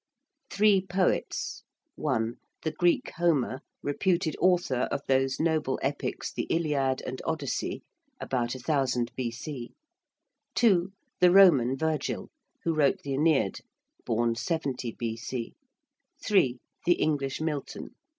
[0.49, 1.63] ~Three Poets~:
[1.95, 2.17] i.
[2.63, 7.83] the Greek Homer, reputed author of those noble epics the 'Iliad' and 'Odyssey'
[8.19, 9.75] (about 1000 B.C.);
[10.63, 10.77] ii.
[11.19, 12.31] the Roman Virgil,
[12.63, 13.61] who wrote the 'Æneid'
[14.03, 15.53] (born 70 B.C.);
[16.31, 16.59] iii.
[16.87, 17.91] the English Milton.